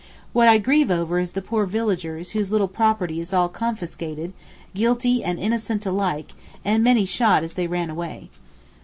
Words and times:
What 0.33 0.47
I 0.49 0.57
grieve 0.57 0.89
over 0.89 1.19
is 1.19 1.33
the 1.33 1.43
poor 1.43 1.67
villagers 1.67 2.31
whose 2.31 2.49
little 2.49 2.67
property 2.67 3.19
is 3.19 3.33
all 3.33 3.47
confiscated, 3.47 4.33
guilty 4.73 5.23
and 5.23 5.37
innocent 5.37 5.85
alike, 5.85 6.31
and 6.65 6.83
many 6.83 7.05
shot 7.05 7.43
as 7.43 7.53
they 7.53 7.67
ran 7.67 7.91
away. 7.91 8.31